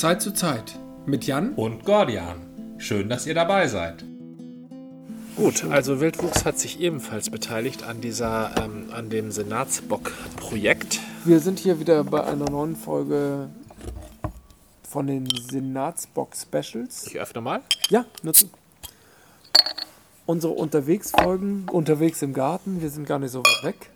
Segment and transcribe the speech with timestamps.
[0.00, 2.76] Zeit zu Zeit mit Jan und Gordian.
[2.78, 4.04] Schön, dass ihr dabei seid.
[5.36, 11.00] Gut, also Wildwuchs hat sich ebenfalls beteiligt an dieser, ähm, an dem Senatsbock-Projekt.
[11.24, 13.48] Wir sind hier wieder bei einer neuen Folge
[14.82, 17.06] von den Senatsbock Specials.
[17.06, 17.62] Ich öffne mal.
[17.88, 18.50] Ja, nutzen.
[20.26, 23.90] Unsere Unterwegsfolgen, unterwegs im Garten, wir sind gar nicht so weit weg.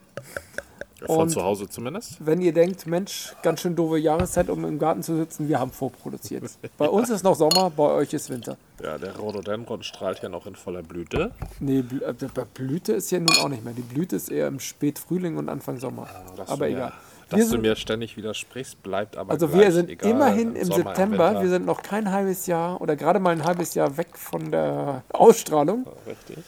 [1.07, 2.25] Von Und- zu Hause zumindest.
[2.25, 5.71] Wenn ihr denkt, Mensch, ganz schön doofe Jahreszeit, um im Garten zu sitzen, wir haben
[5.71, 6.45] vorproduziert.
[6.79, 8.57] Bei uns ist noch Sommer, bei euch ist Winter.
[8.83, 11.31] Ja, der Rhododendron strahlt ja noch in voller Blüte.
[11.61, 12.15] Nee, Blü äh,
[12.55, 13.73] Blüte ist ja nun auch nicht mehr.
[13.75, 16.09] Die Blüte ist eher im Spätfrühling und Anfang Sommer.
[16.37, 16.93] Dass aber du mir, egal.
[17.29, 20.67] Dass Wir du sind- mir ständig widersprichst, bleibt aber Also wir sind egal, immerhin im
[20.67, 21.43] Sommer, September, Winter.
[21.43, 25.03] wir sind noch kein halbes Jahr oder gerade mal ein halbes Jahr weg von der
[25.13, 25.87] Ausstrahlung.
[26.07, 26.39] Richtig.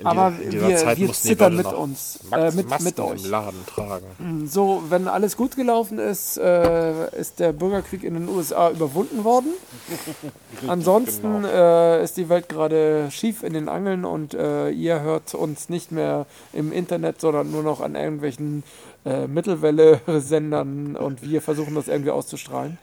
[0.00, 2.68] In Aber die- in dieser wir, Zeit wir mussten zittern mit uns, Max- äh, mit,
[2.70, 3.24] Masken mit euch.
[3.24, 4.46] im Laden tragen.
[4.50, 9.48] So, wenn alles gut gelaufen ist, äh, ist der Bürgerkrieg in den USA überwunden worden.
[10.68, 11.48] Ansonsten genau.
[11.48, 15.92] äh, ist die Welt gerade schief in den Angeln und äh, ihr hört uns nicht
[15.92, 18.62] mehr im Internet, sondern nur noch an irgendwelchen
[19.04, 22.78] äh, Mittelwelle-Sendern und wir versuchen das irgendwie auszustrahlen.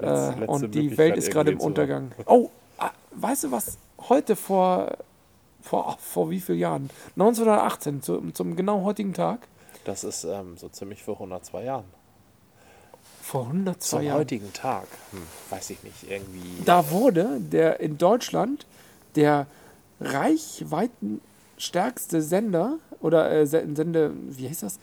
[0.00, 2.12] Letzte- Äh, letzte und die Welt ist gerade im Untergang.
[2.26, 3.76] Oh, ah, weißt du was?
[4.08, 4.92] Heute vor,
[5.62, 6.90] vor, vor wie vielen Jahren?
[7.16, 9.40] 1918, zu, zum genau heutigen Tag.
[9.84, 11.84] Das ist ähm, so ziemlich vor 102 Jahren.
[13.22, 14.18] Vor 102 Zum Jahren.
[14.18, 14.86] heutigen Tag.
[15.12, 16.62] Hm, weiß ich nicht, irgendwie.
[16.64, 18.66] Da wurde der in Deutschland
[19.14, 19.46] der
[20.00, 24.78] reichweitenstärkste Sender oder äh, Se- Sende, wie heißt das?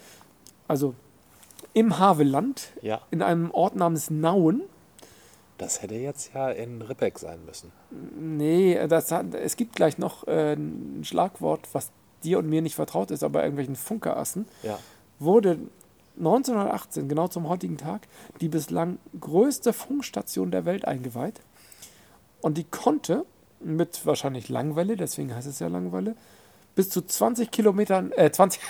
[0.67, 0.93] Also
[1.73, 4.61] im Havelland, Ja, in einem Ort namens Nauen.
[5.57, 7.71] Das hätte jetzt ja in Rippeck sein müssen.
[8.19, 11.91] Nee, das hat, es gibt gleich noch äh, ein Schlagwort, was
[12.23, 14.79] dir und mir nicht vertraut ist, aber irgendwelchen Funkerassen, Ja.
[15.19, 15.59] wurde
[16.17, 18.07] 1918, genau zum heutigen Tag,
[18.41, 21.41] die bislang größte Funkstation der Welt eingeweiht.
[22.41, 23.25] Und die konnte
[23.59, 26.15] mit wahrscheinlich Langwelle, deswegen heißt es ja Langwelle,
[26.77, 28.61] bis zu 20 Kilometern, äh, 20,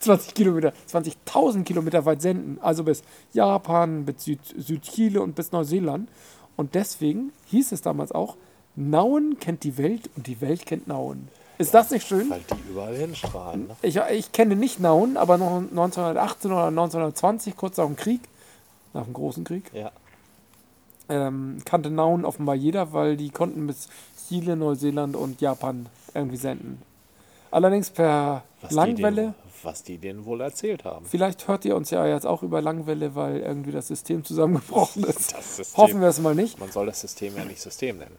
[0.00, 2.58] 20 Kilometer, 20.000 Kilometer weit senden.
[2.62, 3.02] Also bis
[3.34, 6.08] Japan, bis Süd, Südchile und bis Neuseeland.
[6.56, 8.36] Und deswegen hieß es damals auch,
[8.76, 11.28] Nauen kennt die Welt und die Welt kennt Nauen.
[11.58, 12.28] Ist das nicht schön?
[12.30, 13.66] Weil die überall hinstrahlen.
[13.66, 13.76] Ne?
[13.82, 18.20] Ich, ich kenne nicht Nauen, aber noch 1918 oder 1920, kurz nach dem Krieg,
[18.92, 19.90] nach dem großen Krieg, Ja.
[21.08, 23.88] ähm, kannte Nauen offenbar jeder, weil die konnten bis
[24.28, 26.82] Chile, Neuseeland und Japan irgendwie senden.
[27.56, 29.22] Allerdings per Was Die Langwelle.
[29.22, 31.06] denen, was die denen wohl erzählt haben.
[31.06, 35.32] Vielleicht hört ihr uns ja jetzt auch über Langwelle, weil irgendwie das System zusammengebrochen ist.
[35.32, 35.82] Das System.
[35.82, 36.60] Hoffen wir es mal nicht.
[36.60, 38.14] Man soll das System ja nicht System nennen.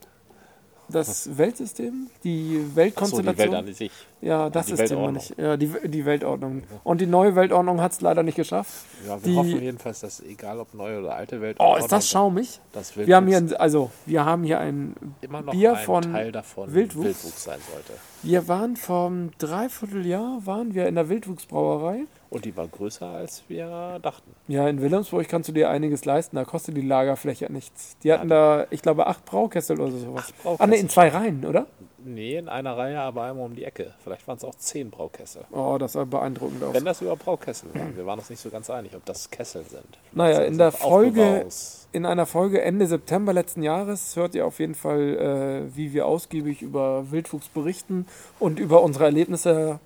[0.89, 3.51] Das Weltsystem, die Ach so, die Weltkonstellation.
[3.51, 3.91] Welt an sich.
[4.21, 5.05] ja, das System Weltordnung.
[5.13, 5.37] meine ich.
[5.37, 6.63] Ja, die, die Weltordnung.
[6.85, 8.71] Und die neue Weltordnung hat es leider nicht geschafft.
[9.05, 11.57] Ja, wir Die- hoffen jedenfalls, dass egal ob neue oder alte Welt.
[11.59, 12.61] Oh, ist das schaumig?
[12.71, 16.31] Das Wir haben hier, ein- also, wir haben hier ein immer Bier ein von Teil
[16.31, 17.05] davon Wildwuchs.
[17.05, 17.93] Wildwuchs sein sollte.
[18.23, 22.05] Wir waren vom Dreivierteljahr waren wir in der Wildwuchsbrauerei.
[22.29, 24.31] Und die war größer, als wir dachten.
[24.47, 27.95] Ja, in Wilhelmsburg kannst du dir einiges leisten, da kostet die Lagerfläche nichts.
[28.03, 30.33] Die hatten da, ich glaube, acht Braukessel oder sowas.
[30.43, 31.67] Acht Ah, ne, in zwei Reihen, oder?
[32.03, 33.93] Nee, in einer Reihe, aber einmal um die Ecke.
[34.03, 35.43] Vielleicht waren es auch zehn Braukessel.
[35.51, 36.73] Oh, das sah beeindruckend aus.
[36.73, 37.97] Wenn das überhaupt Braukessel waren.
[37.97, 39.83] Wir waren uns nicht so ganz einig, ob das Kessel sind.
[40.13, 41.45] Naja, Vielleicht in sind der Folge,
[41.91, 46.05] in einer Folge Ende September letzten Jahres hört ihr auf jeden Fall, äh, wie wir
[46.05, 48.05] ausgiebig über Wildwuchs berichten
[48.39, 49.79] und über unsere Erlebnisse.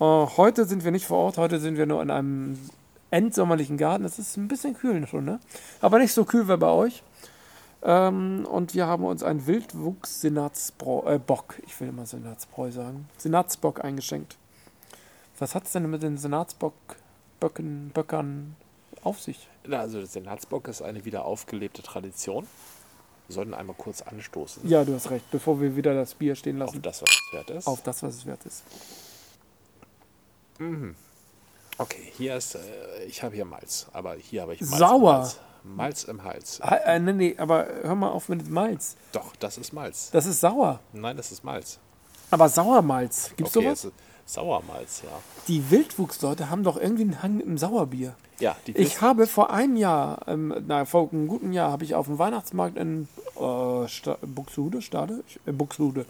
[0.00, 2.58] Äh, heute sind wir nicht vor Ort, heute sind wir nur in einem
[3.10, 4.04] endsommerlichen Garten.
[4.04, 5.40] Es ist ein bisschen kühl schon, ne?
[5.80, 7.02] Aber nicht so kühl wie bei euch.
[7.82, 13.84] Ähm, und wir haben uns einen Wildwuchs-Senatsbock, äh, Bock, ich will immer Senatsbräu sagen, Senatsbock
[13.84, 14.36] eingeschenkt.
[15.38, 18.56] Was hat es denn mit den Senatsbock-Böcken, Böckern
[19.02, 19.48] auf sich?
[19.66, 22.46] Na, Also der Senatsbock ist eine wieder aufgelebte Tradition.
[23.28, 26.60] Wir sollten einmal kurz anstoßen Ja, du hast recht, bevor wir wieder das Bier stehen
[26.62, 26.82] auf lassen.
[26.82, 27.66] das, was es wert ist.
[27.66, 28.62] Auf das, was es wert ist.
[31.78, 32.58] Okay, hier ist, äh,
[33.06, 35.12] ich habe hier Malz, aber hier habe ich Malz Sauer.
[35.12, 35.40] Im Hals.
[35.64, 36.60] Malz im Hals.
[36.62, 38.96] Ah, Äh, nee, nee, aber hör mal auf mit dem Malz.
[39.12, 40.10] Doch, das ist Malz.
[40.12, 40.80] Das ist sauer.
[40.92, 41.78] Nein, das ist Malz.
[42.30, 43.78] Aber Sauermalz, gibt's okay, sowas?
[43.80, 43.94] es ist
[44.26, 45.10] Sauermalz, ja.
[45.48, 48.14] Die Wildwuchsleute haben doch irgendwie einen Hang im Sauerbier.
[48.40, 51.94] Ja, die Ich habe vor einem Jahr, ähm, na, vor einem guten Jahr, habe ich
[51.94, 56.04] auf dem Weihnachtsmarkt in äh, Sta Buxtehude, Stade, äh, Buxtehude,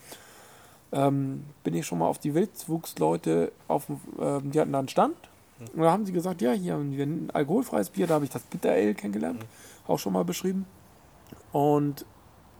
[0.92, 3.86] ähm, bin ich schon mal auf die Wildwuchsleute, auf,
[4.18, 5.16] ähm, die hatten da einen Stand.
[5.58, 8.30] Und da haben sie gesagt, ja, hier haben wir ein alkoholfreies Bier, da habe ich
[8.30, 9.44] das Bitter Ale kennengelernt,
[9.86, 10.66] auch schon mal beschrieben.
[11.52, 12.04] Und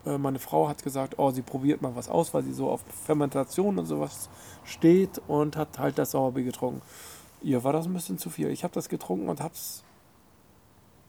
[0.07, 2.83] äh, meine Frau hat gesagt, oh, sie probiert mal was aus, weil sie so auf
[3.05, 4.31] Fermentation und sowas
[4.65, 6.81] steht und hat halt das Sauerbier getrunken.
[7.43, 8.49] Ihr war das ein bisschen zu viel.
[8.49, 9.85] Ich habe das getrunken und hab's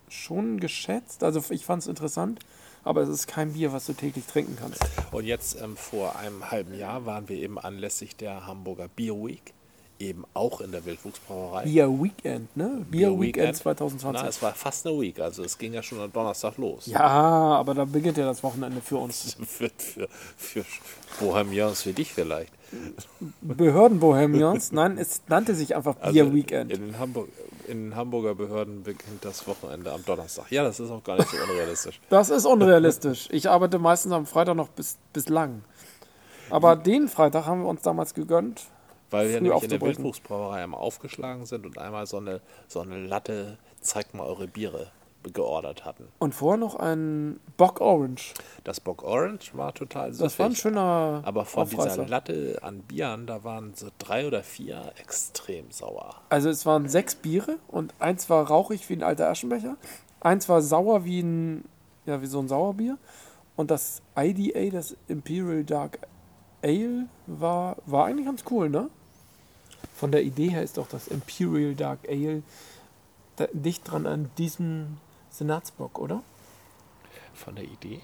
[0.10, 1.24] schon geschätzt.
[1.24, 2.40] Also ich fand es interessant,
[2.88, 4.84] aber es ist kein Bier, was du täglich trinken kannst.
[5.12, 9.54] Und jetzt ähm, vor einem halben Jahr waren wir eben anlässlich der Hamburger Beer Week
[10.00, 11.64] eben auch in der Wildwuchsbrauerei.
[11.64, 12.86] Bier Weekend, ne?
[12.90, 14.22] Bier, Beer Weekend, 2020.
[14.22, 16.86] Na, es war fast eine Week, also es ging ja schon am Donnerstag los.
[16.86, 19.38] ja, aber da beginnt ja das Wochenende für uns.
[19.48, 20.08] Für, für,
[20.38, 20.66] für
[21.20, 22.52] Bohemians wie dich vielleicht.
[23.42, 24.72] Behördenbohemians.
[24.72, 26.72] Nein, es nannte sich einfach Bier Also Weekend.
[26.72, 27.30] In den, Hamburg,
[27.68, 30.52] in Hamburger Behörden beginnt das Wochenende am Donnerstag.
[30.52, 32.00] Ja, das ist auch gar nicht so unrealistisch.
[32.10, 33.30] Das ist unrealistisch.
[33.32, 35.64] Ich arbeite meistens am Freitag noch bis, bis lang.
[36.50, 38.64] Aber den Freitag haben wir uns damals gegönnt.
[39.10, 39.82] Weil wir nämlich in der.
[39.82, 44.92] Wildwuchsbrauerei einmal aufgeschlagen sind und einmal so eine, so eine Latte, zeigt mal eure Biere,
[45.32, 46.08] geordert hatten.
[46.20, 48.34] Und vorher noch ein Bock Orange.
[48.64, 50.24] Das Bock Orange war total süffig.
[50.24, 52.06] Das war ein schöner Aber von dieser.
[52.06, 56.16] Latte an Bieren, da waren so drei oder vier extrem sauer.
[56.30, 59.78] Also es waren sechs Biere und eins war rauchig wie ein alter Aschenbecher.
[60.20, 61.66] Eins war sauer wie ein,
[62.06, 62.98] ja, wie so ein Sauerbier.
[63.56, 66.00] Und das IDA, das Imperial Dark
[66.64, 68.90] Ale, war, war eigentlich ganz cool, ne?
[69.96, 72.44] Von der Idee her ist auch das Imperial Dark Ale
[73.38, 74.98] da, dicht dran an diesem
[75.38, 76.22] Senatsbock, oder?
[77.34, 78.02] Von der Idee?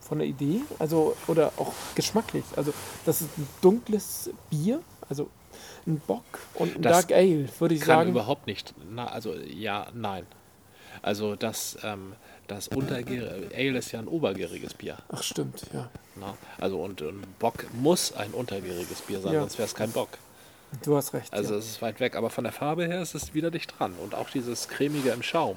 [0.00, 2.44] Von der Idee, also oder auch geschmacklich.
[2.56, 2.72] Also
[3.04, 5.28] das ist ein dunkles Bier, also
[5.86, 6.22] ein Bock
[6.54, 8.10] und ein Das Dark Ale, würde ich Kann sagen.
[8.10, 8.72] überhaupt nicht.
[8.90, 10.26] Na, also ja, nein.
[11.02, 12.14] Also das, ähm,
[12.46, 14.96] das Untergär Ale ist ja ein obergäriges Bier.
[15.08, 15.90] Ach stimmt, ja.
[16.14, 16.36] Na?
[16.58, 19.40] Also und, und Bock muss ein untergäriges Bier sein, Ja.
[19.40, 20.08] sonst wäre es kein Bock.
[20.84, 21.32] Du hast recht.
[21.32, 21.58] Also ja.
[21.58, 23.94] es ist weit weg, aber von der Farbe her ist es wieder dicht dran.
[24.02, 25.56] Und auch dieses cremige im Schaum.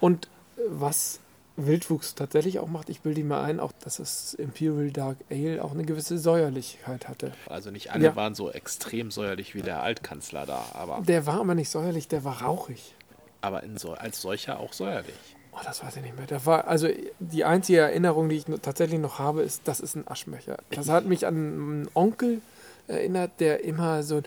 [0.00, 0.28] Und
[0.68, 1.18] was
[1.56, 5.72] Wildwuchs tatsächlich auch macht, ich bilde mir ein, auch dass das Imperial Dark Ale auch
[5.72, 7.32] eine gewisse Säuerlichkeit hatte.
[7.46, 8.16] Also nicht alle Ja.
[8.16, 12.24] waren so extrem säuerlich wie der Altkanzler da, aber, Der war aber nicht säuerlich, der
[12.24, 12.94] war rauchig.
[13.42, 15.14] aber so, als solcher auch säuerlich.
[15.54, 16.26] Oh, das weiß ich nicht mehr.
[16.26, 16.88] Der war, also
[17.18, 20.56] die einzige Erinnerung, die ich tatsächlich noch habe, ist, das ist ein Aschenbecher.
[20.70, 22.40] Das hat mich an einen Onkel
[22.88, 24.22] erinnert, der immer so.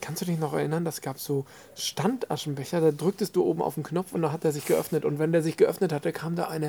[0.00, 0.84] Kannst du dich noch erinnern?
[0.84, 4.52] Das gab so Standaschenbecher, da drücktest du oben auf den Knopf und dann hat er
[4.52, 5.04] sich geöffnet.
[5.04, 6.68] Und wenn der sich geöffnet hatte, kam da eine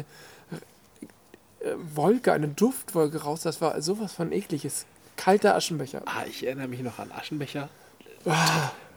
[1.61, 3.41] äh, Wolke, eine Duftwolke raus.
[3.41, 4.85] Das war sowas von ekliges.
[5.15, 6.03] Kalter Aschenbecher.
[6.05, 7.69] Ah, ich erinnere mich noch an Aschenbecher.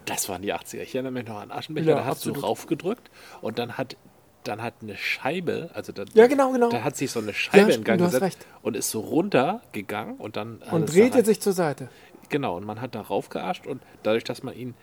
[0.05, 0.82] Das waren die 80er.
[0.82, 1.91] Ich erinnere mich noch an Aschenbecher.
[1.91, 2.38] Ja, da hast absolut.
[2.38, 3.11] du raufgedrückt
[3.41, 3.97] und dann hat
[4.44, 6.71] dann hat eine Scheibe, also da, Ja, genau, genau.
[6.71, 8.47] da hat sich so eine Scheibe Ja, in Gang gesetzt recht.
[8.62, 11.91] und ist so runtergegangen und dann Und drehte da, sich zur Seite.
[12.31, 14.75] Genau und man hat da raufgeascht und dadurch, dass man ihn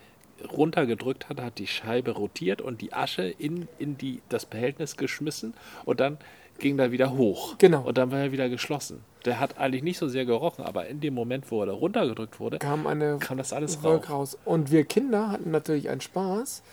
[0.51, 5.53] runtergedrückt hat, hat die Scheibe rotiert und die Asche in, in die, das Behältnis geschmissen
[5.85, 6.17] und dann
[6.59, 7.55] ging da wieder hoch.
[7.57, 7.81] Genau.
[7.81, 9.03] Und dann war er wieder geschlossen.
[9.25, 12.39] Der hat eigentlich nicht so sehr gerochen, aber in dem Moment, wo er da runtergedrückt
[12.39, 14.37] wurde, Kam eine kam das alles raus.
[14.45, 16.63] Und wir Kinder hatten natürlich einen Spaß,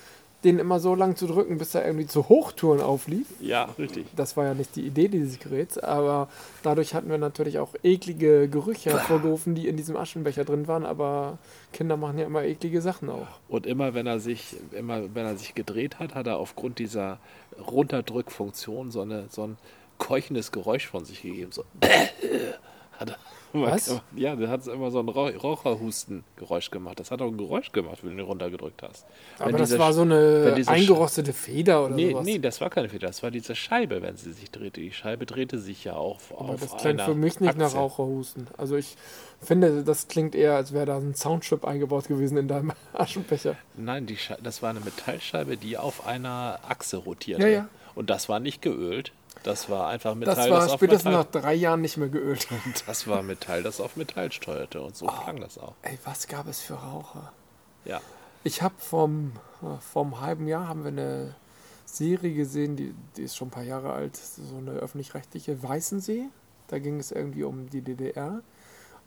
[0.45, 3.27] den immer so lang zu drücken, bis er irgendwie zu Hochtouren auflief.
[3.41, 4.07] Ja, richtig.
[4.15, 6.29] Das war ja nicht die Idee dieses Geräts, aber
[6.63, 10.85] dadurch hatten wir natürlich auch eklige Gerüche hervorgerufen, die in diesem Aschenbecher drin waren.
[10.85, 11.39] Aber
[11.73, 13.27] Kinder machen ja immer eklige Sachen auch.
[13.49, 17.19] Und immer wenn er sich, immer wenn er sich gedreht hat, hat er aufgrund dieser
[17.59, 19.57] Runterdrückfunktion so, eine, so ein
[19.99, 21.53] keuchendes Geräusch von sich gegeben.
[21.53, 21.65] So.
[23.13, 23.19] Hat
[23.53, 24.01] immer, Was?
[24.17, 26.99] Ja, der hat immer so ein Rauch- Raucherhusten-Geräusch gemacht.
[27.01, 29.07] Das hat auch ein Geräusch gemacht, wenn du ihn runtergedrückt hast.
[29.39, 32.25] Aber Wenn das diese war so eine eingerostete Feder oder Nee, sowas.
[32.25, 34.81] nee, das war keine Feder, das war diese Scheibe, wenn sie sich drehte.
[34.81, 37.77] Die Scheibe drehte sich ja auf, aber auf das klingt für mich nicht nach Achse.
[37.77, 38.49] Raucherhusten.
[38.57, 38.97] Also ich
[39.43, 43.57] finde, das klingt eher, als wäre da ein Soundchip eingebaut gewesen in deinem Aschenbecher.
[43.77, 47.43] Nein, die das war eine Metallscheibe, die auf einer Achse rotierte.
[47.43, 47.69] Ja, ja.
[47.95, 49.13] Und das war nicht geölt.
[49.45, 51.25] Das war einfach Metall, Das war das auf spätestens Metall.
[51.25, 52.49] nach drei Jahren nicht mehr geölt.
[52.87, 54.81] Das war Metall, das auf Metall steuerte.
[54.81, 55.75] Und so klang das auch.
[55.83, 57.33] Ey, was gab es für Raucher?
[57.85, 58.01] Ja.
[58.43, 59.33] Ich habe vom,
[59.93, 61.35] vom halben Jahr haben wir eine
[61.85, 66.25] Serie gesehen, die, die ist schon ein paar Jahre alt, so eine öffentlich-rechtliche Weißensee.
[66.69, 68.41] Da ging es irgendwie um die DDR.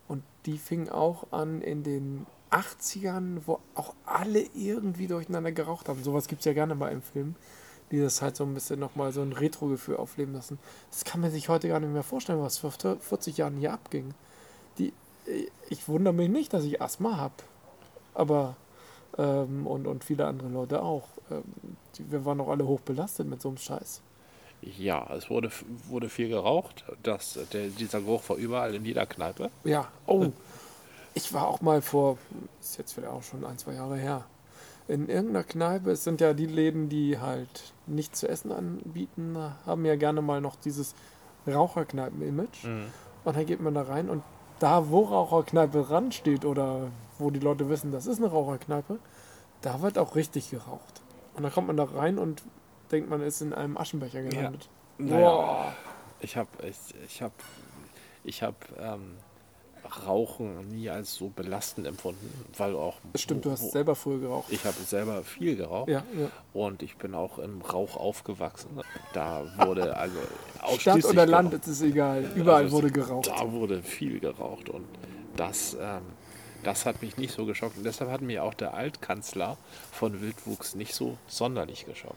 [0.07, 6.03] Und die fing auch an in den 80ern, wo auch alle irgendwie durcheinander geraucht haben.
[6.03, 7.35] Sowas gibt es ja gerne mal im Film,
[7.91, 10.59] die das halt so ein bisschen nochmal so ein Retro-Gefühl aufleben lassen.
[10.91, 14.13] Das kann man sich heute gar nicht mehr vorstellen, was vor 40 Jahren hier abging.
[14.77, 14.93] Die,
[15.69, 17.35] ich wundere mich nicht, dass ich Asthma habe.
[18.13, 18.55] Aber
[19.17, 21.07] ähm, und, und viele andere Leute auch.
[21.31, 21.43] Ähm,
[21.97, 24.01] die, wir waren doch alle hoch belastet mit so einem Scheiß.
[24.61, 25.51] Ja, es wurde,
[25.87, 26.83] wurde viel geraucht.
[27.03, 29.49] Das, der, dieser Geruch war überall in jeder Kneipe.
[29.63, 30.31] Ja, oh.
[31.13, 32.19] Ich war auch mal vor,
[32.61, 34.25] ist jetzt vielleicht auch schon ein, zwei Jahre her,
[34.87, 35.91] in irgendeiner Kneipe.
[35.91, 40.41] Es sind ja die Läden, die halt nichts zu essen anbieten, haben ja gerne mal
[40.41, 40.95] noch dieses
[41.47, 42.65] Raucherkneipen-Image.
[43.25, 44.23] Und dann geht man da rein und
[44.59, 46.89] da, wo Raucherkneipe ran steht oder
[47.19, 48.99] wo die Leute wissen, das ist eine Raucherkneipe,
[49.61, 51.01] da wird auch richtig geraucht.
[51.35, 52.43] Und dann kommt man da rein und
[52.91, 54.69] denkt, man ist in einem Aschenbecher gelandet.
[54.97, 55.73] Naja, Boah.
[56.19, 57.33] ich habe ich, ich hab,
[58.23, 59.17] ich hab, ähm,
[60.05, 62.95] Rauchen nie als so belastend empfunden, weil auch.
[63.15, 64.51] Stimmt, du hast selber früher geraucht.
[64.51, 66.29] Ich habe selber viel geraucht Ja, ja.
[66.53, 68.69] und ich bin auch im Rauch aufgewachsen.
[69.13, 70.17] Da wurde also
[70.77, 71.67] Stadt oder Land, geraucht.
[71.67, 72.23] es ist egal.
[72.35, 73.27] Überall Also, wurde geraucht.
[73.27, 74.85] Da wurde viel geraucht und
[75.35, 76.01] das, ähm,
[76.63, 77.77] das hat mich nicht so geschockt.
[77.77, 79.57] Und deshalb hat mir auch der Altkanzler
[79.91, 82.15] von Wildwuchs nicht so sonderlich geschockt.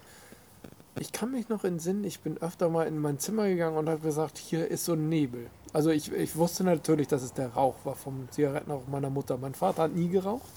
[0.99, 4.00] Ich kann mich noch entsinnen, ich bin öfter mal in mein Zimmer gegangen und habe
[4.00, 5.49] gesagt, hier ist so ein Nebel.
[5.73, 9.38] Also ich, ich wusste natürlich, dass es der Rauch war vom Zigarettenrauch meiner Mutter.
[9.38, 10.50] Mein Vater hat nie geraucht,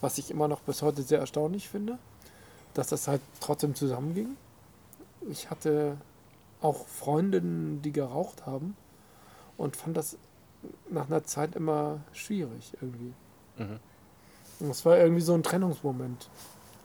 [0.00, 1.98] was ich immer noch bis heute sehr erstaunlich finde,
[2.74, 4.36] dass das halt trotzdem zusammenging.
[5.30, 5.96] Ich hatte
[6.60, 8.76] auch Freundinnen, die geraucht haben
[9.56, 10.18] und fand das
[10.90, 13.14] nach einer Zeit immer schwierig irgendwie.
[13.58, 13.80] Mhm.
[14.60, 16.28] Und es war irgendwie so ein Trennungsmoment.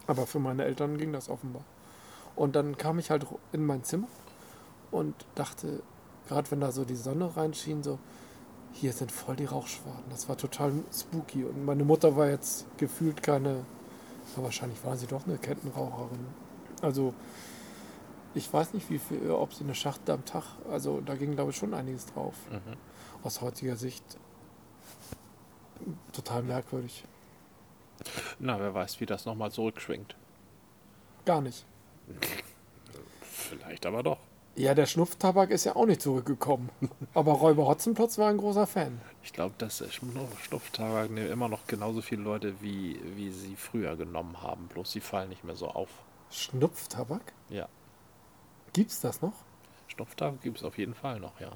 [0.06, 1.62] Aber für meine Eltern ging das offenbar.
[2.36, 4.08] Und dann kam ich halt in mein Zimmer
[4.90, 5.82] und dachte,
[6.28, 7.98] gerade wenn da so die Sonne reinschien, so,
[8.72, 10.04] hier sind voll die Rauchschwaden.
[10.10, 11.44] Das war total spooky.
[11.44, 13.64] Und meine Mutter war jetzt gefühlt keine,
[14.36, 16.26] ja, wahrscheinlich war sie doch eine Kettenraucherin.
[16.80, 17.14] Also,
[18.34, 21.50] ich weiß nicht, wie viel, ob sie eine Schachte am Tag, also da ging, glaube
[21.50, 22.34] ich, schon einiges drauf.
[22.50, 22.76] Mhm.
[23.22, 24.04] Aus heutiger Sicht
[26.12, 27.04] total merkwürdig.
[28.38, 30.16] Na, wer weiß, wie das nochmal zurückschwingt.
[31.24, 31.64] Gar nicht.
[33.22, 34.18] Vielleicht aber doch.
[34.54, 36.68] Ja, der Schnupftabak ist ja auch nicht zurückgekommen.
[37.14, 39.00] Aber Räuber Hotzenplotz war ein großer Fan.
[39.22, 43.96] Ich glaube, dass der Schnupftabak nehmen immer noch genauso viele Leute, wie, wie sie früher
[43.96, 44.68] genommen haben.
[44.68, 45.88] Bloß sie fallen nicht mehr so auf.
[46.30, 47.32] Schnupftabak?
[47.48, 47.66] Ja.
[48.74, 49.32] Gibt's das noch?
[49.88, 51.52] Schnupftabak gibt es auf jeden Fall noch, ja.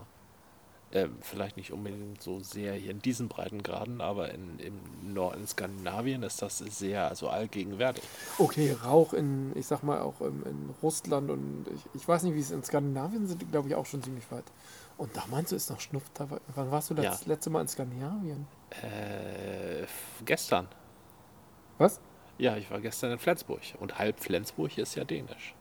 [0.92, 4.78] Ähm, vielleicht nicht unbedingt so sehr hier in diesen Breitengraden, aber in, im
[5.12, 8.04] Nord in Skandinavien ist das sehr also allgegenwärtig.
[8.38, 12.34] Okay, Rauch in, ich sag mal, auch in, in Russland und ich, ich weiß nicht,
[12.34, 14.44] wie es in Skandinavien sind, glaube ich, auch schon ziemlich weit.
[14.96, 16.40] Und da meinst du, ist noch Schnupftabak?
[16.54, 17.26] Wann warst du das Ja.
[17.26, 18.46] letzte Mal in Skandinavien?
[18.82, 19.86] Äh,
[20.24, 20.68] gestern.
[21.78, 22.00] Was?
[22.38, 23.60] Ja, ich war gestern in Flensburg.
[23.80, 25.54] Und halb Flensburg ist ja dänisch.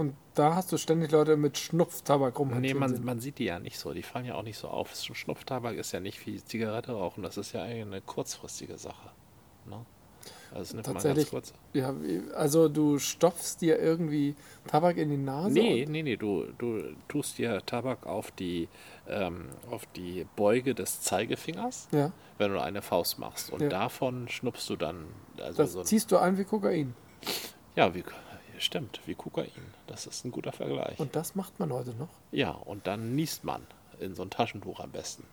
[0.00, 3.58] Und da hast du ständig Leute mit Schnupftabak Nee, rumhantieren man, man sieht die ja
[3.58, 3.92] nicht so.
[3.92, 4.92] Die fallen ja auch nicht so auf.
[4.94, 7.22] Sch- Schnupftabak ist ja nicht wie Zigarette rauchen.
[7.22, 9.10] Das ist ja eigentlich eine kurzfristige Sache.
[9.66, 9.84] Ne?
[10.54, 11.30] Also nimmt man ganz Tatsächlich.
[11.30, 11.52] kurz.
[11.74, 11.94] Ja,
[12.34, 14.34] also du stopfst dir irgendwie
[14.66, 15.52] Tabak in die Nase?
[15.52, 18.68] Nee, nee, nee, du, du tust dir Tabak auf die,
[19.08, 23.50] ähm, auf die Beuge des Zeigefingers, Ja, wenn du eine Faust machst.
[23.52, 23.68] Und Ja.
[23.68, 25.06] davon schnuppst du dann.
[25.40, 26.94] Also das so, ziehst du ein wie Kokain.
[27.76, 28.02] ja, wie,
[28.64, 29.50] stimmt, wie Kokain.
[29.86, 30.98] Das ist ein guter Vergleich.
[30.98, 32.08] Und das macht man heute noch?
[32.32, 33.66] ja, und dann niest man
[34.00, 35.24] in so ein Taschentuch am besten.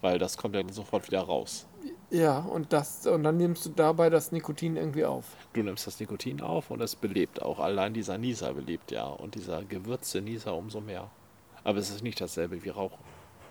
[0.00, 1.66] Weil das kommt ja sofort wieder raus.
[2.10, 5.24] Ja, und das und dann nimmst du dabei das Nikotin irgendwie auf.
[5.54, 7.58] Du nimmst das Nikotin auf und es belebt auch.
[7.58, 9.06] Allein dieser Nieser belebt ja.
[9.06, 11.10] Und dieser gewürzte Nieser umso mehr.
[11.64, 13.02] Aber es ist nicht dasselbe wie Rauchen.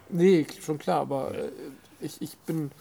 [0.10, 1.52] Nee, schon klar, aber äh,
[2.00, 2.72] ich, ich bin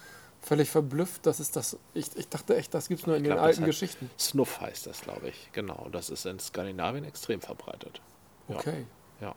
[0.42, 1.78] völlig verblüfft, dass es das.
[1.94, 4.10] Ich, ich dachte echt, das gibt's nur in den glaub, das alten Geschichten.
[4.18, 5.48] Snuff heißt das, glaube ich.
[5.52, 5.88] Genau.
[5.92, 8.00] Das ist in Skandinavien extrem verbreitet.
[8.48, 8.56] Ja.
[8.56, 8.84] Okay.
[9.20, 9.34] Ja.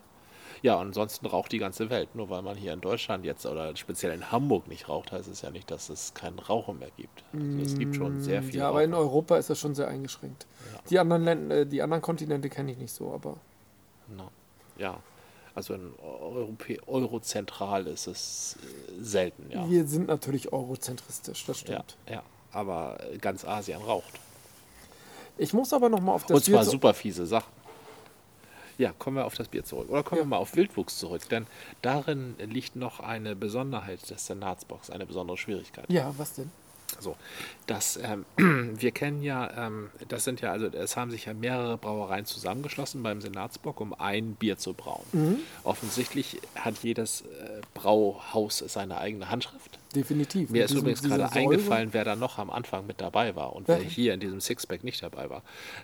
[0.61, 2.15] Ja, ansonsten raucht die ganze Welt.
[2.15, 5.41] Nur weil man hier in Deutschland jetzt oder speziell in Hamburg nicht raucht, heißt es
[5.43, 7.23] ja nicht, dass es kein Rauchen mehr gibt.
[7.33, 8.55] Also es gibt schon sehr viel.
[8.55, 9.03] Mm, Ja, aber in Rauchen.
[9.05, 10.47] Europa ist das schon sehr eingeschränkt.
[10.73, 10.79] Ja.
[10.89, 13.37] Die anderen Länder, äh, die anderen Kontinente kenne ich nicht so, aber
[14.07, 14.29] Na,
[14.77, 14.97] ja.
[15.55, 19.67] Also in Europä Eurozentral ist es äh, selten, ja.
[19.69, 21.97] wir sind natürlich eurozentristisch, das Ja, stimmt.
[22.09, 22.23] ja.
[22.51, 24.13] Aber ganz Asien raucht.
[25.37, 27.51] Ich muss aber noch mal auf das Und zwar zu- super fiese Sachen.
[28.77, 29.89] Ja, kommen wir auf das Bier zurück.
[29.89, 30.25] Oder kommen Ja.
[30.25, 31.27] wir mal auf Wildwuchs zurück.
[31.29, 31.47] Denn
[31.81, 35.85] darin liegt noch eine Besonderheit des Senatsbox, eine besondere Schwierigkeit.
[35.89, 36.51] Ja, was denn?
[36.99, 37.15] So,
[37.67, 38.25] das, ähm,
[38.79, 43.03] wir kennen ja, ähm, das sind ja, also es haben sich ja mehrere Brauereien zusammengeschlossen
[43.03, 45.03] beim Senatsbock, um ein Bier zu brauen.
[45.13, 45.39] Mhm.
[45.63, 49.79] Offensichtlich hat jedes äh, Brauhaus seine eigene Handschrift.
[49.95, 50.49] Definitiv.
[50.49, 53.67] Mir ist diesem- übrigens gerade eingefallen, wer da noch am Anfang mit dabei war und
[53.67, 53.85] wer Wer?
[53.85, 55.41] hier in diesem Sixpack nicht dabei war.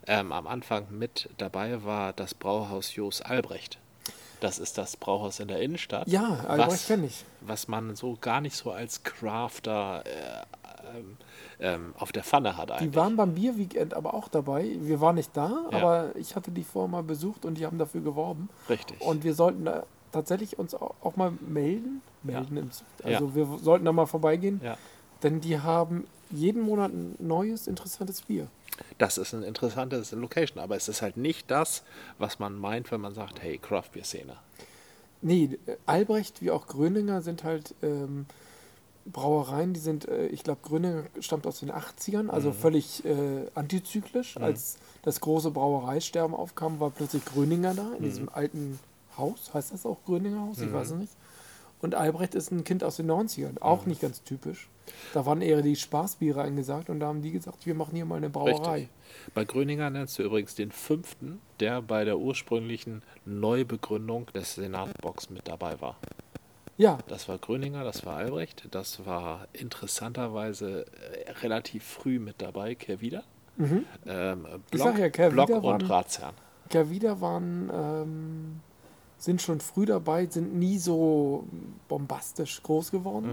[0.08, 3.78] Ähm, am Anfang mit dabei war das Brauhaus Jos Albrecht.
[4.42, 6.08] Das ist das Brauhaus in der Innenstadt.
[6.08, 7.24] Ja, Albrecht kenne ich.
[7.42, 10.61] was man so gar nicht so als Crafter äh,
[10.96, 11.18] ähm,
[11.60, 12.96] ähm, auf der Pfanne hat Die eigentlich.
[12.96, 14.70] waren beim Bierweekend aber auch dabei.
[14.80, 15.78] Wir waren nicht da, Ja.
[15.78, 18.50] aber ich hatte die vorher mal besucht und die haben dafür geworben.
[18.70, 19.00] Richtig.
[19.02, 22.02] Und wir sollten da tatsächlich uns auch mal melden.
[22.24, 22.70] Melden im,
[23.06, 23.18] Ja.
[23.18, 24.62] also wir sollten da mal vorbeigehen,
[25.24, 28.48] denn die haben jeden Monat ein neues, interessantes Bier.
[28.98, 31.84] Das ist ein interessantes Location, aber es ist halt nicht das,
[32.18, 34.36] was man meint, wenn man sagt, hey, Craft Beer Szene.
[35.22, 38.26] Nee, Albrecht wie auch Gröninger sind halt ähm,
[39.06, 42.54] Brauereien, die sind, äh, ich glaube, Grüninger stammt aus den 80ern, also Mhm.
[42.54, 44.38] völlig äh, antizyklisch.
[44.38, 48.80] Als das große Brauereisterben aufkam, war plötzlich Gröninger da, in diesem alten
[49.18, 49.54] Haus.
[49.54, 50.60] Heißt das auch Gröninger Haus?
[50.60, 51.14] Ich weiß es nicht.
[51.82, 54.70] Und Albrecht ist ein Kind aus den 90ern, auch nicht ganz typisch.
[55.14, 58.18] Da waren eher die Spaßbiere eingesagt und da haben die gesagt, wir machen hier mal
[58.18, 58.74] eine Brauerei.
[58.74, 58.90] Richtig.
[59.34, 65.48] Bei Gröninger nennst du übrigens den fünften, der bei der ursprünglichen Neubegründung des Senatbox mit
[65.48, 65.98] dabei war.
[66.78, 70.86] Ja, Das war Gröninger, das war Albrecht, das war interessanterweise
[71.26, 73.24] äh, relativ früh mit dabei, Kervida.
[73.60, 73.86] Ähm, Mhm.
[74.08, 76.36] Ich Block, sag ja, Kervida Block waren- und Ratsherrn.
[76.70, 78.60] Kervida waren, ähm,
[79.18, 81.46] sind schon früh dabei, sind nie so
[81.88, 83.30] bombastisch groß geworden.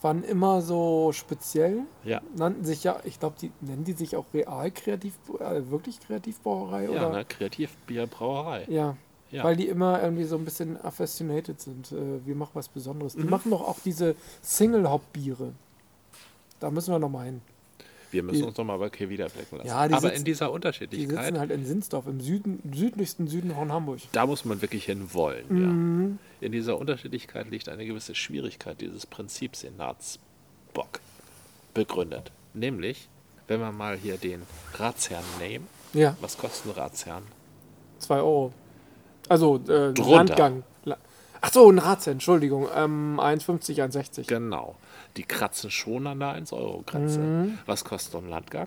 [0.00, 1.82] Waren immer so speziell.
[2.04, 5.98] Ja, Nannten sich ja, ich glaube, die nennen die sich auch real kreativ, äh, wirklich
[6.00, 7.10] Kreativbrauerei ja oder?
[7.10, 8.66] ne, Kreativbierbrauerei.
[8.68, 8.96] Ja.
[9.32, 9.42] Ja.
[9.44, 11.90] Weil die immer irgendwie so ein bisschen affascinated sind.
[11.92, 13.16] Äh, wir machen was Besonderes.
[13.16, 13.22] Mhm.
[13.22, 15.52] Die machen doch auch diese Single-Hop-Biere.
[16.60, 17.40] Da müssen wir nochmal hin.
[18.12, 19.68] Wir müssen Die- uns nochmal bei Kervida blicken lassen.
[19.68, 23.26] Ja, die Aber sitzen- in dieser Die Unterschiedlichkeit, sitzen halt in Sinsdorf, im Süden, südlichsten
[23.26, 23.98] Süden von Hamburg.
[24.12, 25.44] da muss man wirklich hin wollen.
[25.48, 26.18] Mhm.
[26.40, 26.46] Ja.
[26.46, 31.00] In dieser Unterschiedlichkeit liegt eine gewisse Schwierigkeit dieses Prinzips Senatsbock
[31.74, 32.30] begründet.
[32.54, 33.08] Nämlich,
[33.48, 34.42] wenn wir mal hier den
[34.74, 37.24] Ratsherrn nehmen, Ja, was kostet ein Ratsherrn?
[37.98, 38.52] 2 Euro.
[39.28, 39.92] Also, äh.
[39.92, 40.62] Landgang.
[40.84, 40.96] La
[41.40, 42.66] Ach so, ein Ratze, Entschuldigung.
[42.74, 44.26] Ähm, 1,50, 1,60.
[44.26, 44.76] Genau.
[45.16, 47.20] Die kratzen schon an der 1-Euro-Grenze.
[47.20, 47.58] Mhm.
[47.66, 48.66] Was kostet so ein Landgang?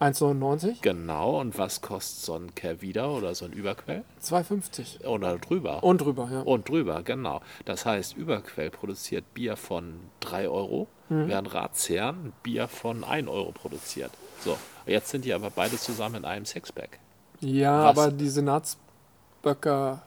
[0.00, 1.40] 1,99, Genau.
[1.40, 4.04] Und was kostet so ein Kervida oder so ein Überquell?
[4.22, 5.04] 2,50.
[5.04, 5.82] Oder drüber?
[5.82, 6.40] Und drüber, ja.
[6.42, 7.40] Und drüber, genau.
[7.64, 14.12] Das heißt, Überquell produziert Bier von 3 Euro, während Ratsherrn Bier von 1 Euro produziert.
[14.40, 17.00] So, jetzt sind die aber beide zusammen in einem Sixpack.
[17.40, 17.98] Ja, Was?
[17.98, 18.28] aber die
[19.42, 20.02] Senatsböcker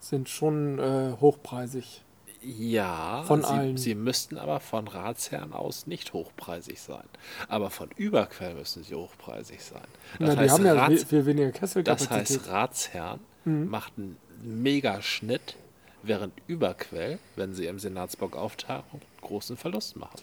[0.00, 2.02] sind schon äh, hochpreisig.
[2.40, 3.76] Ja, Von sie, allen.
[3.76, 7.02] sie müssten aber von Ratsherrn aus nicht hochpreisig sein.
[7.48, 9.82] Aber von Überquell müssen sie hochpreisig sein.
[10.20, 12.12] Das, Na, heißt, haben ja Rats, viel, viel weniger das Kesselkapazität.
[12.40, 13.68] heißt, Ratsherrn Mhm.
[13.68, 15.56] macht einen Megaschnitt,
[16.02, 20.20] während Überquell, wenn sie im Senatsbock auftauchen, großen Verlust machen.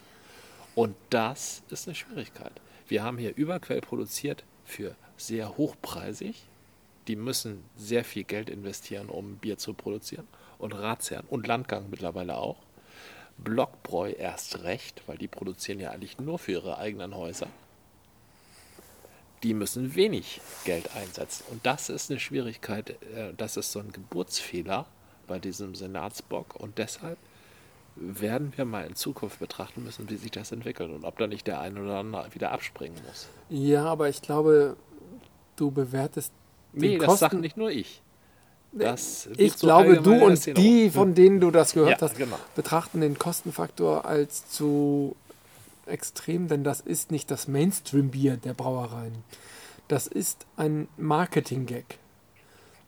[0.73, 2.51] Und das ist eine Schwierigkeit.
[2.87, 6.43] Wir haben hier Überquell produziert für sehr hochpreisig.
[7.07, 10.27] Die müssen sehr viel Geld investieren, um Bier zu produzieren.
[10.57, 12.57] Und Ratsherrn und Landgang mittlerweile auch.
[13.37, 17.47] Blockbräu erst recht, weil die produzieren ja eigentlich nur für ihre eigenen Häuser.
[19.43, 21.43] Die müssen wenig Geld einsetzen.
[21.51, 24.85] Und das ist eine Schwierigkeit, äh, das ist so ein Geburtsfehler
[25.27, 26.55] bei diesem Senatsbock.
[26.55, 27.17] Und deshalb
[27.95, 31.47] werden wir mal in Zukunft betrachten müssen, wie sich das entwickelt und ob da nicht
[31.47, 33.27] der eine oder andere wieder abspringen muss.
[33.49, 34.75] Ja, aber ich glaube,
[35.55, 36.33] du bewertest
[36.75, 38.01] Nee, das sagt nicht nur ich.
[38.71, 42.37] Das ich glaube, du und die, von denen du das gehört Ja, hast, genau.
[42.55, 45.15] betrachten den Kostenfaktor als zu
[45.85, 49.13] extrem, denn das ist nicht das Mainstream-Bier der Brauereien.
[49.87, 51.99] Das ist ein Marketing-Gag.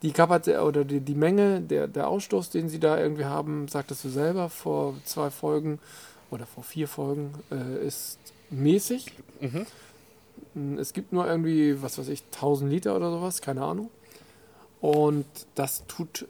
[0.02, 4.04] Die Kapazität oder die, die Menge, der, der Ausstoß, den sie da irgendwie haben, sagtest
[4.04, 5.80] du selber vor zwei Folgen
[6.32, 8.20] oder vor vier Folgen, äh, ist
[8.50, 9.06] mäßig.
[9.40, 9.66] Mhm.
[10.78, 13.90] Es gibt nur irgendwie, was weiß ich, 1000 Liter oder sowas, keine Ahnung.
[14.82, 16.28] Und das tut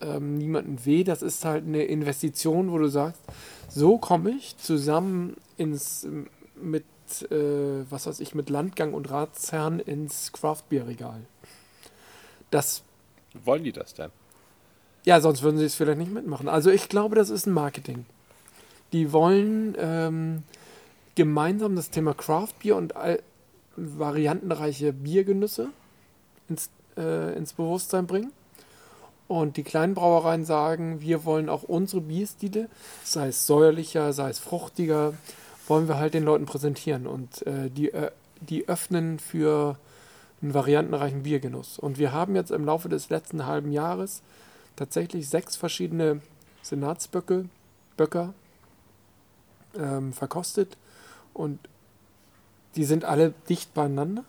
[0.00, 1.04] ähm, niemandem weh.
[1.04, 3.22] Das ist halt eine Investition, wo du sagst,
[3.68, 6.06] so komme ich zusammen ins
[6.60, 6.84] mit
[7.30, 11.20] äh, was weiß ich mit Landgang und Ratsherrn ins Craftbeer-Regal.
[12.50, 12.82] Das
[13.44, 14.10] Wollen die das denn?
[15.04, 16.48] ja, sonst würden sie es vielleicht nicht mitmachen.
[16.48, 18.06] Also ich glaube, das ist ein Marketing.
[18.92, 20.42] Die wollen ähm,
[21.14, 23.22] gemeinsam das Thema Craftbier und all,
[23.76, 25.68] variantenreiche Biergenüsse
[26.48, 28.32] ins, äh, ins Bewusstsein bringen.
[29.28, 32.68] Und die kleinen Brauereien sagen, wir wollen auch unsere Bierstile,
[33.02, 35.14] sei es säuerlicher, sei es fruchtiger,
[35.68, 37.06] wollen wir halt den Leuten präsentieren.
[37.06, 39.78] Und äh, die, äh, die öffnen für
[40.42, 41.78] einen variantenreichen Biergenuss.
[41.78, 44.20] Und wir haben jetzt im Laufe des letzten halben Jahres
[44.76, 46.20] tatsächlich sechs verschiedene
[46.62, 47.46] Senatsböcke,
[47.96, 48.34] Böcker
[49.78, 50.76] ähm, verkostet
[51.34, 51.58] und
[52.76, 54.24] die sind alle dicht beieinander.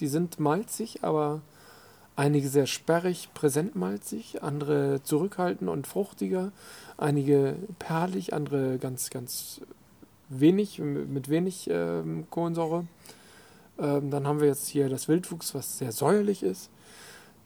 [0.00, 1.40] Die sind malzig, aber
[2.16, 6.52] einige sehr sperrig, präsent malzig, andere zurückhaltend und fruchtiger,
[6.98, 9.60] einige perlig, andere ganz, ganz
[10.28, 12.86] wenig, mit wenig ähm, Kohlensäure.
[13.78, 16.70] Ähm, dann haben wir jetzt hier das Wildwuchs, was sehr säuerlich ist.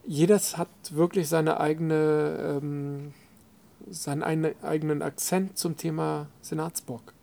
[0.07, 3.15] Jedes hat wirklich seine eigene, ähm,
[3.89, 7.14] seinen eine- eigenen Akzent zum Thema Senatsbock.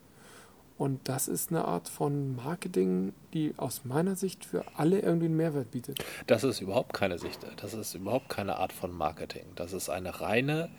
[0.81, 5.37] Und das ist eine Art von Marketing, die aus meiner Sicht für alle irgendwie einen
[5.37, 6.03] Mehrwert bietet.
[6.25, 9.43] Das ist überhaupt keine Sicht, das ist überhaupt keine Art von Marketing.
[9.53, 10.69] Das ist eine reine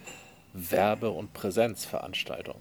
[0.55, 2.57] Werbe- und Präsenzveranstaltung.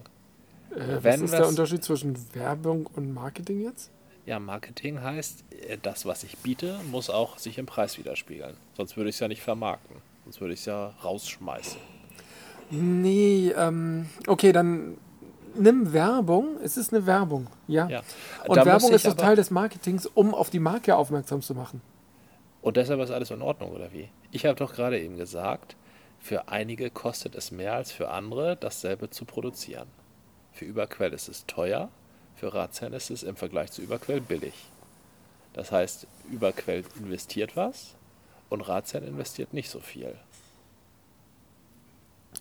[0.69, 3.89] Äh, was ist der Unterschied zwischen Werbung und Marketing jetzt?
[4.27, 8.55] Ja, Marketing heißt, äh, das, was ich biete, muss auch sich im Preis widerspiegeln.
[8.77, 9.95] Sonst würde ich es ja nicht vermarkten.
[10.25, 11.81] Sonst würde ich es ja rausschmeißen.
[12.69, 14.99] Nee, ähm, okay, dann
[15.55, 16.57] nimm Werbung.
[16.63, 17.87] Es ist eine Werbung, ja.
[17.89, 18.01] Ja.
[18.47, 21.81] Und Da Werbung ist doch Teil des Marketings, um auf die Marke aufmerksam zu machen.
[22.61, 24.09] Und deshalb ist alles in Ordnung, oder wie?
[24.31, 25.75] Ich habe doch gerade eben gesagt,
[26.19, 29.87] für einige kostet es mehr als für andere, dasselbe zu produzieren.
[30.53, 31.89] Für Überquell ist es teuer,
[32.35, 34.53] für Ratsherrn ist es im Vergleich zu Überquell billig.
[35.53, 37.95] Das heißt, Überquell investiert was
[38.49, 40.15] und Ratsherrn investiert nicht so viel.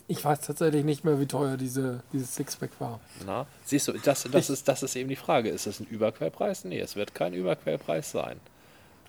[0.07, 2.99] Ich weiß tatsächlich nicht mehr, wie teuer diese, dieses Sixpack war.
[3.25, 3.45] Na?
[3.65, 5.49] Siehst du, das, das, ist, das ist eben die Frage.
[5.49, 6.65] Ist es ein Überquellpreis?
[6.65, 8.39] Nee, es wird kein Überquellpreis sein.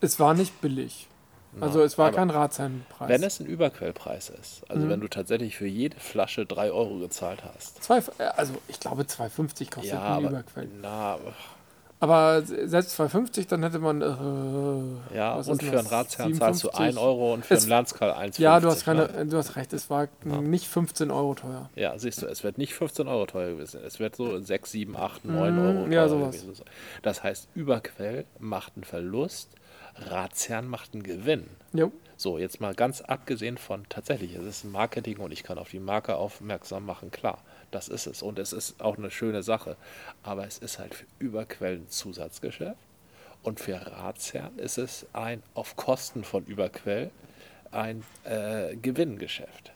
[0.00, 1.09] Es war nicht billig.
[1.55, 3.09] Na, Also es war kein Ratsherrenpreis.
[3.09, 4.90] Wenn es ein Überquellpreis ist, also Mhm.
[4.90, 8.02] wenn du tatsächlich für jede Flasche 3 Euro gezahlt hast, Zwei,
[8.37, 10.68] also ich glaube 2,50 kostet ja, ein Überquell.
[10.81, 11.18] na,
[12.03, 14.03] Aber selbst 2,50, dann hätte man.
[14.03, 15.87] Äh, ja, und für einen?
[15.87, 16.81] Ratsherrn zahlst du 57?
[16.81, 18.41] 1 Euro und für Es- einen Landskal 1,50.
[18.43, 19.27] Ja, du hast, keine, Ne?
[19.27, 21.71] du hast recht, es war nicht 15 Euro teuer.
[21.77, 23.81] Ja, siehst du, es wird nicht 15 Euro teuer gewesen.
[23.87, 26.35] Es wird so 6, 7, 8, 9 Mm, Euro ja, sowas.
[26.35, 26.67] gewesen sein.
[27.03, 29.51] Das heißt, Überquell macht einen Verlust,
[30.11, 31.47] Ratsherrn macht einen Gewinn.
[31.73, 31.93] Jo.
[32.22, 35.70] So, jetzt mal ganz abgesehen von tatsächlich, es ist ein Marketing und ich kann auf
[35.70, 37.38] die Marke aufmerksam machen, klar,
[37.72, 38.22] das ist es.
[38.22, 39.76] Und es ist auch eine schöne Sache.
[40.22, 42.76] Aber es ist halt für Überquell ein Zusatzgeschäft
[43.42, 47.11] und für Ratsherren ist es ein auf Kosten von Überquell
[47.72, 49.72] ein äh, Gewinngeschäft.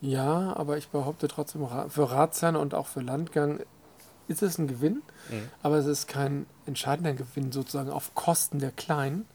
[0.00, 3.58] Ja, aber ich behaupte trotzdem, für Ratsherren und auch für Landgang
[4.28, 5.48] ist es ein Gewinn, Mhm.
[5.64, 9.26] aber es ist kein entscheidender Gewinn sozusagen auf Kosten der Kleinen.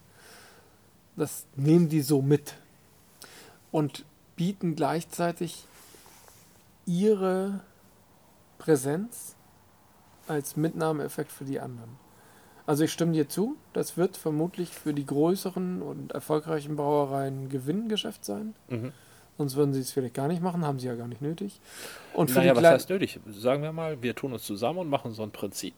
[1.15, 2.55] Das nehmen die so mit
[3.71, 5.65] und bieten gleichzeitig
[6.85, 7.61] ihre
[8.57, 9.35] Präsenz
[10.27, 11.97] als Mitnahmeeffekt für die anderen.
[12.65, 18.23] Also ich stimme dir zu, das wird vermutlich für die größeren und erfolgreichen Brauereien Gewinngeschäft
[18.23, 18.55] sein.
[18.69, 18.93] Mhm.
[19.37, 21.59] Sonst würden sie es vielleicht gar nicht machen, haben sie ja gar nicht nötig.
[22.13, 23.19] Und für Naja, die was heißt nötig?
[23.27, 25.73] Sagen wir mal, wir tun uns zusammen und machen so ein Prinzip.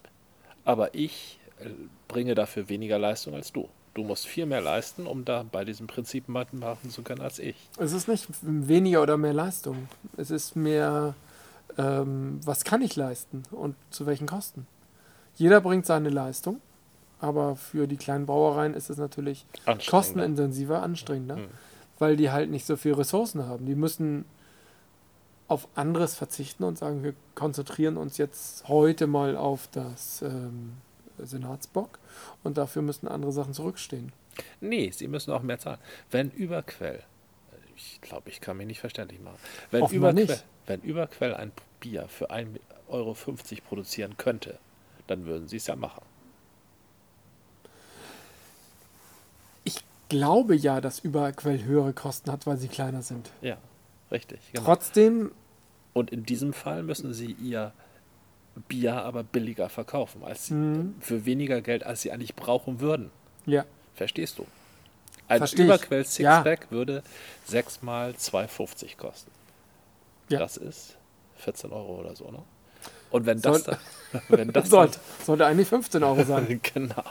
[0.63, 1.69] Aber ich äh,
[2.07, 3.69] bringe dafür weniger Leistung als du.
[3.95, 7.55] Du musst viel mehr leisten, um da bei diesem Prinzip machen zu können als ich.
[7.77, 9.87] Es ist nicht weniger oder mehr Leistung.
[10.17, 11.15] Es ist mehr,
[11.77, 14.67] ähm, was kann ich leisten und zu welchen Kosten.
[15.37, 16.59] Jeder bringt seine Leistung,
[17.21, 19.89] aber für die kleinen Brauereien ist es natürlich Anstrengender.
[19.91, 21.47] kostenintensiver, anstrengender, Mhm.
[21.97, 23.65] weil die halt nicht so viel Ressourcen haben.
[23.65, 24.25] Die müssen
[25.47, 30.73] auf anderes verzichten und sagen, wir konzentrieren uns jetzt heute mal auf das ähm,
[31.19, 31.99] Senatsbock
[32.43, 34.11] und dafür müssen andere Sachen zurückstehen.
[34.59, 35.79] Nee, sie müssen auch mehr zahlen.
[36.11, 37.03] Wenn Überquell,
[37.75, 39.37] ich glaube, ich kann mich nicht verständlich machen,
[39.71, 40.45] wenn Offenbar Überquell, nicht.
[40.67, 43.15] wenn Überquell ein Bier für 1,50 Euro
[43.67, 44.57] produzieren könnte,
[45.07, 46.03] dann würden sie es ja machen.
[49.63, 49.77] Ich
[50.09, 53.29] glaube ja, dass Überquell höhere Kosten hat, weil sie kleiner sind.
[53.41, 53.57] Ja,
[54.11, 54.39] richtig.
[54.51, 54.65] Genau.
[54.65, 55.31] Trotzdem,
[55.93, 57.71] Und in diesem Fall müssen sie ihr
[58.67, 60.95] Bier aber billiger verkaufen, als sie, Mhm.
[61.01, 63.11] für weniger Geld, als sie eigentlich brauchen würden.
[63.45, 63.65] ja,
[63.95, 64.45] Verstehst du?
[65.29, 65.67] Ein Versteh ich.
[65.67, 66.43] Überquell Ja.
[66.69, 67.01] Würde
[67.45, 69.31] 6 mal 2,50 kosten.
[70.29, 70.39] Ja.
[70.39, 70.97] Das ist
[71.37, 72.39] 14 Euro oder so, ne?
[73.09, 73.77] Und wenn das, Soll-
[74.11, 76.45] dann, wenn das sollte, sollte eigentlich 15 Euro sein.
[76.47, 77.03] dann, genau,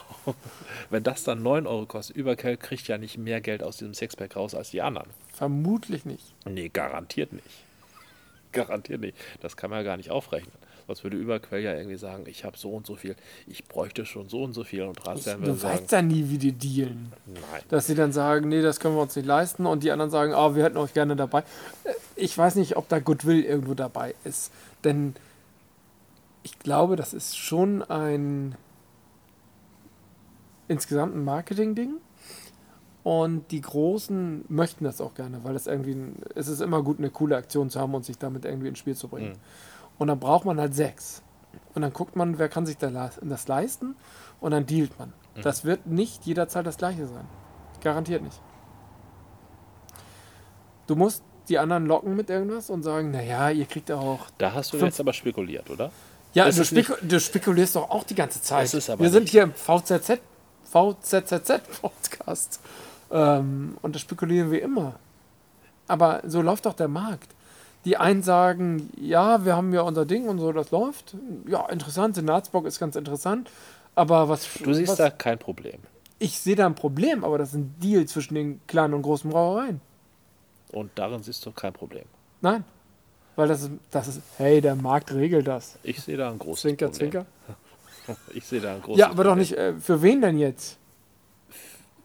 [0.90, 4.36] wenn das dann 9 Euro kostet, Überquell kriegt ja nicht mehr Geld aus diesem Sixpack
[4.36, 5.08] raus als die anderen.
[5.32, 6.34] Vermutlich nicht.
[6.44, 7.46] Nee, garantiert nicht.
[8.52, 9.16] Garantiert nicht.
[9.40, 10.52] Das kann man ja gar nicht aufrechnen.
[10.86, 13.16] Sonst würde Überquell ja irgendwie sagen, ich habe so und so viel,
[13.46, 16.38] ich bräuchte schon so und so viel und Ratsherren würde Du weißt ja nie, wie
[16.38, 17.12] die dealen.
[17.26, 17.62] nein.
[17.68, 20.34] Dass sie dann sagen, nee, das können wir uns nicht leisten und die anderen sagen,
[20.34, 21.40] ah, wir hätten euch gerne dabei.
[21.84, 24.52] Äh, Ich weiß nicht, ob da Goodwill irgendwo dabei ist.
[24.84, 25.14] Denn
[26.42, 28.54] ich glaube, das ist schon ein
[30.68, 31.94] insgesamt ein Marketing-Ding.
[33.02, 36.98] Und die Großen möchten das auch gerne, weil es irgendwie, ein, es ist immer gut,
[36.98, 39.32] eine coole Aktion zu haben und sich damit irgendwie ins Spiel zu bringen.
[39.32, 39.38] Mhm.
[39.98, 41.22] Und dann braucht man halt sechs.
[41.74, 43.96] Und dann guckt man, wer kann sich da das leisten
[44.40, 45.12] und dann dealt man.
[45.42, 47.26] Das wird nicht jederzeit das gleiche sein.
[47.82, 48.40] Garantiert nicht.
[50.86, 54.20] Du musst die anderen locken mit irgendwas und sagen, naja, ihr kriegt auch.
[54.38, 55.90] Da hast du jetzt aber spekuliert, oder?
[56.32, 58.72] Ja, du, speku du spekulierst doch auch die ganze Zeit.
[58.72, 60.20] Wir sind nicht- hier im VZZ,
[60.64, 62.60] VZZZ-Podcast.
[63.10, 64.94] Ähm, und das spekulieren wir immer.
[65.86, 67.33] Aber so läuft doch der Markt.
[67.84, 71.14] Die einen sagen, ja, wir haben ja unser Ding und so, das läuft.
[71.46, 73.50] Ja, interessant, Senatsbock ist ganz interessant.
[73.94, 74.48] Aber was.
[74.62, 75.80] Du siehst was, da kein Problem.
[76.18, 79.30] Ich sehe da ein Problem, aber das ist ein Deal zwischen den kleinen und großen
[79.30, 79.80] Brauereien.
[80.72, 82.04] Und darin siehst du kein Problem.
[82.40, 82.64] Nein.
[83.36, 85.78] Weil das ist, das ist, hey, der Markt regelt das.
[85.82, 87.10] Ich sehe da ein großes Zwinker, Problem.
[87.10, 87.26] zwinker.
[88.34, 89.38] Ich sehe da ein großes Ja, aber doch Problem.
[89.38, 90.76] nicht, äh, für wen denn jetzt?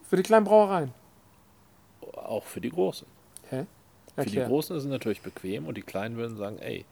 [0.08, 0.92] Für die kleinen Brauereien.
[2.14, 3.06] Auch für die Großen.
[4.16, 4.24] Hä?
[4.24, 4.36] Für die.
[4.40, 6.84] Großen ist es natürlich bequem und die Kleinen würden sagen, ey,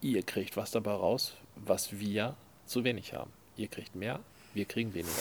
[0.00, 2.34] ihr kriegt was dabei raus, was wir
[2.66, 3.30] zu wenig haben.
[3.56, 4.20] Ihr kriegt mehr,
[4.52, 5.12] wir kriegen weniger.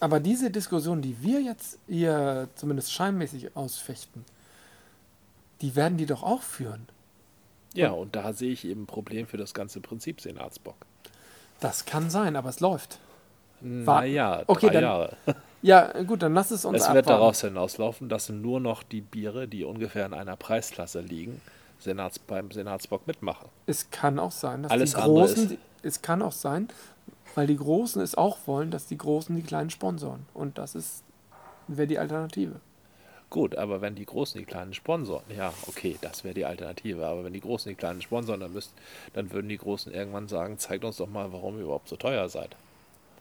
[0.00, 4.24] Aber diese Diskussion, die wir jetzt hier zumindest scheinmäßig ausfechten,
[5.60, 6.86] die werden die doch auch führen.
[7.74, 10.76] Ja, und da sehe ich eben ein Problem für das ganze Prinzip Senatsbock.
[11.60, 12.98] Das kann sein, aber es läuft.
[13.60, 15.16] Naja, Okay, drei dann- Jahre.
[15.62, 17.08] Ja, gut, dann lass es uns Es wird abwarten.
[17.08, 21.40] daraus hinauslaufen, dass nur noch die Biere, die ungefähr in einer Preisklasse liegen,
[21.80, 23.48] Senats, beim Senatsbock mitmachen.
[23.66, 26.68] Es kann auch sein, dass Alles die Großen, es kann auch sein,
[27.34, 30.26] weil die Großen es auch wollen, dass die Großen die Kleinen sponsoren.
[30.34, 31.02] Und das ist,
[31.66, 32.60] wäre die Alternative.
[33.30, 37.06] Gut, aber wenn die Großen die Kleinen sponsoren, ja, okay, das wäre die Alternative.
[37.06, 38.72] Aber wenn die Großen die Kleinen sponsoren, dann, müsst,
[39.12, 42.28] dann würden die Großen irgendwann sagen, zeigt uns doch mal, warum ihr überhaupt so teuer
[42.28, 42.56] seid.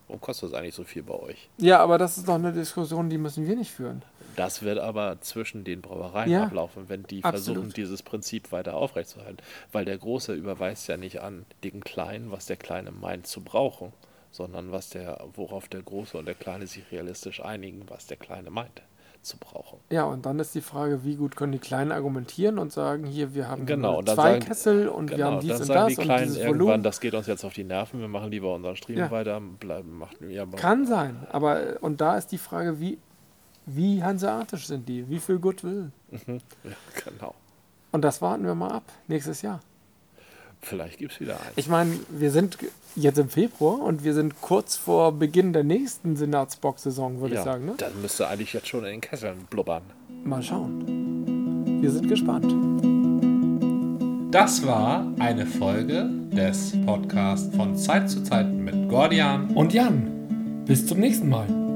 [0.07, 1.49] Warum kostet das eigentlich so viel bei euch?
[1.57, 4.03] Ja, aber das ist doch eine Diskussion, die müssen wir nicht führen.
[4.37, 7.45] Das wird aber zwischen den Brauereien Ja, ablaufen, wenn die absolut.
[7.57, 9.43] versuchen, dieses Prinzip weiter aufrechtzuerhalten.
[9.71, 13.91] Weil der Große überweist ja nicht an den Kleinen, was der Kleine meint zu brauchen,
[14.31, 18.49] sondern was der, worauf der Große und der Kleine sich realistisch einigen, was der Kleine
[18.49, 18.81] meint
[19.27, 19.79] zu brauchen.
[19.91, 23.35] Ja, und dann ist die Frage, wie gut können die Kleinen argumentieren und sagen, hier,
[23.35, 25.95] wir haben Genau, zwei sagen- Kessel und wir Genau, haben dies dann und sagen das
[26.05, 26.83] die und dieses irgendwann, Volumen.
[26.83, 29.11] das geht uns jetzt auf die Nerven, wir machen lieber unseren Stream Ja.
[29.11, 32.97] weiter, bleiben, machen, ja, Kann sein, aber und da ist die Frage, wie,
[33.65, 35.09] wie hanseatisch sind die?
[35.09, 35.91] Wie viel Goodwill?
[36.11, 36.37] ja,
[37.05, 37.35] genau.
[37.91, 39.59] Und das warten wir mal ab, nächstes Jahr.
[40.61, 41.53] Vielleicht gibt es wieder einen.
[41.55, 42.57] Ich meine, wir sind
[42.95, 47.45] jetzt im Februar und wir sind kurz vor Beginn der nächsten Senatsbox-Saison, würde ja, ich
[47.45, 47.65] sagen.
[47.65, 47.73] Ne?
[47.77, 49.83] Dann müsste eigentlich jetzt schon in den Kesseln blubbern.
[50.23, 51.81] Mal schauen.
[51.81, 52.53] Wir sind gespannt.
[54.31, 60.85] Das war eine Folge des Podcasts von Zeit zu Zeit mit Gordian Und Jan, bis
[60.85, 61.66] zum nächsten Mal.